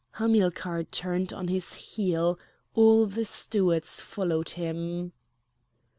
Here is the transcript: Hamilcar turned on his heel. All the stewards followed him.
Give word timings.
Hamilcar 0.13 0.85
turned 0.85 1.31
on 1.31 1.47
his 1.47 1.73
heel. 1.73 2.39
All 2.73 3.05
the 3.05 3.23
stewards 3.23 4.01
followed 4.01 4.49
him. 4.57 5.11